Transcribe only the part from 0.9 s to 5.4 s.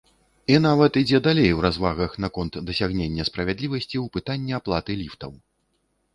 ідзе далей у развагах наконт дасягнення справядлівасці ў пытанні аплаты ліфтаў.